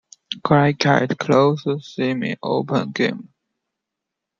Character: 0.43 1.05
Closed, 1.15 1.67
Semi-open 1.83 2.89
game. 2.89 3.29